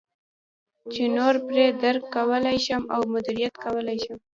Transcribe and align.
چې 0.91 1.03
نور 1.17 1.35
پرې 1.47 1.65
درک 1.81 2.03
کولای 2.15 2.57
او 2.95 3.01
مدیریت 3.13 3.53
کولای 3.63 3.97
شي. 4.03 4.13